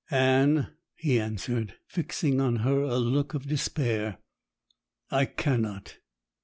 [0.09, 4.17] 'Anne,' he answered, fixing on her a look of despair,
[5.11, 5.99] 'I cannot.